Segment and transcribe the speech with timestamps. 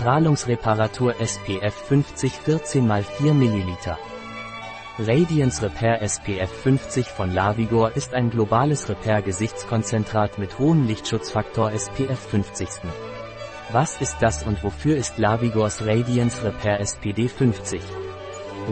[0.00, 3.76] Strahlungsreparatur SPF 50 14 x 4 ml.
[4.98, 12.68] Radiance Repair SPF 50 von Lavigor ist ein globales Repair-Gesichtskonzentrat mit hohem Lichtschutzfaktor SPF 50.
[13.72, 17.82] Was ist das und wofür ist Lavigors Radiance Repair SPD 50?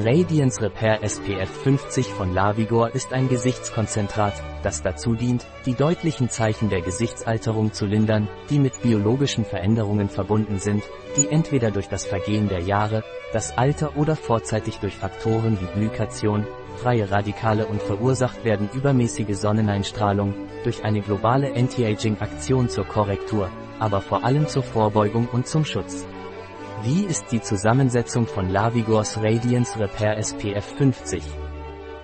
[0.01, 6.71] Radiance Repair SPF 50 von Lavigor ist ein Gesichtskonzentrat, das dazu dient, die deutlichen Zeichen
[6.71, 10.85] der Gesichtsalterung zu lindern, die mit biologischen Veränderungen verbunden sind,
[11.17, 16.47] die entweder durch das Vergehen der Jahre, das Alter oder vorzeitig durch Faktoren wie Glykation,
[16.77, 24.25] freie Radikale und verursacht werden übermäßige Sonneneinstrahlung, durch eine globale Anti-Aging-Aktion zur Korrektur, aber vor
[24.25, 26.07] allem zur Vorbeugung und zum Schutz.
[26.85, 31.25] Wie ist die Zusammensetzung von Lavigors Radiance Repair SPF 50?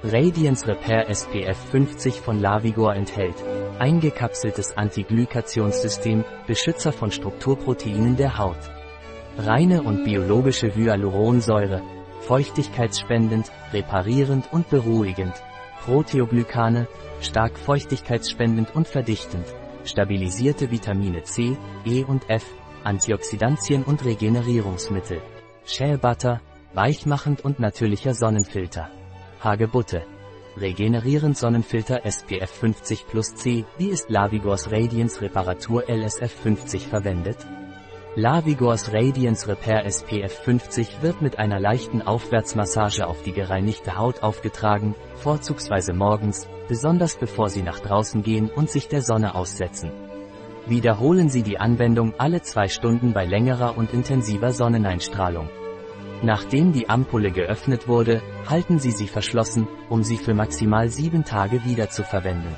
[0.02, 3.36] Radiance Repair SPF 50 von Lavigor enthält
[3.78, 8.58] eingekapseltes Antiglykationssystem, Beschützer von Strukturproteinen der Haut.
[9.38, 11.80] Reine und biologische Hyaluronsäure,
[12.22, 15.34] feuchtigkeitsspendend, reparierend und beruhigend.
[15.84, 16.88] Proteoglykane,
[17.20, 19.46] stark feuchtigkeitsspendend und verdichtend.
[19.84, 22.44] Stabilisierte Vitamine C, E und F,
[22.84, 25.22] Antioxidantien und Regenerierungsmittel.
[25.64, 26.40] Shea Butter,
[26.74, 28.90] weichmachend und natürlicher Sonnenfilter.
[29.42, 30.02] Hagebutte.
[30.56, 37.38] Regenerierend Sonnenfilter SPF 50 plus C, wie ist Lavigors Radiance Reparatur LSF 50 verwendet?
[38.16, 44.94] Lavigors Radiance Repair SPF 50 wird mit einer leichten Aufwärtsmassage auf die gereinigte Haut aufgetragen,
[45.16, 49.90] vorzugsweise morgens, besonders bevor Sie nach draußen gehen und sich der Sonne aussetzen.
[50.66, 55.48] Wiederholen Sie die Anwendung alle zwei Stunden bei längerer und intensiver Sonneneinstrahlung.
[56.22, 61.64] Nachdem die Ampulle geöffnet wurde, halten Sie sie verschlossen, um sie für maximal sieben Tage
[61.64, 62.54] wieder zu verwenden.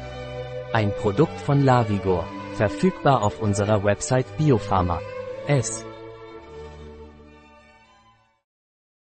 [0.72, 5.00] Ein Produkt von Lavigor, verfügbar auf unserer Website Biopharma.
[5.48, 5.84] S.